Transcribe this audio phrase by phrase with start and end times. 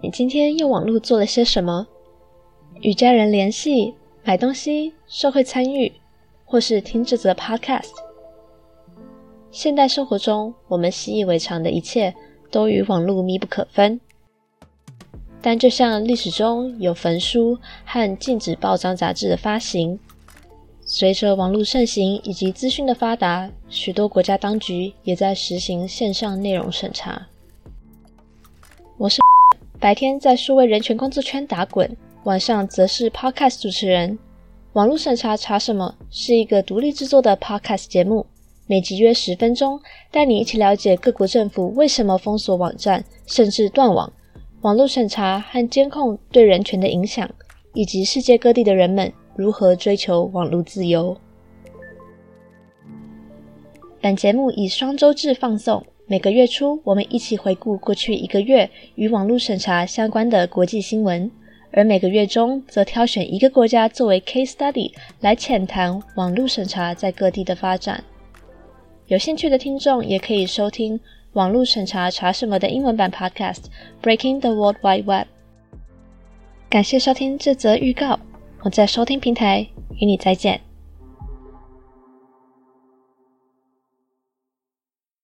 [0.00, 1.86] 你今天用网络做了些什么？
[2.80, 5.92] 与家人联系、买东西、社会参与，
[6.44, 7.90] 或是听这则 Podcast？
[9.50, 12.14] 现代生活中，我们习以为常的一切
[12.50, 14.00] 都与网络密不可分。
[15.40, 19.98] 但就像历史中有焚书和禁止报章杂志的发行，
[20.80, 27.26] 随着网络盛行以及资讯的发达，许多国家当局也在实行线上内容审查。
[28.98, 29.20] 我是。
[29.78, 34.18] 白天在数位人权工作圈打滚，晚上则是 Podcast 主持人。
[34.72, 35.94] 网络审查查什么？
[36.10, 38.26] 是一个独立制作的 Podcast 节目，
[38.66, 39.80] 每集约十分钟，
[40.10, 44.12] 带你一起了解各国政府为什么封锁网站，甚至断网。
[44.62, 47.30] 网络审查和监控对人权的影响，
[47.74, 51.16] 以及世界各地的人们如何追求网络自由。
[54.00, 55.86] 本节目以双周制放送。
[56.10, 61.28] 每个月初，我们一起回顾过去一个月与网络审查相关的国际新闻；
[61.70, 68.02] 而每个月中，则挑选一个国家作为 case study 来浅谈网络审查在各地的发展。
[69.08, 70.98] 有兴趣的听众也可以收听
[71.34, 73.64] “网络审查查什么”的英文版 podcast
[74.02, 75.26] Breaking the World Wide Web。
[76.70, 78.18] 感谢收听这则预告，
[78.62, 79.66] 我在收听平台
[80.00, 80.67] 与你再见。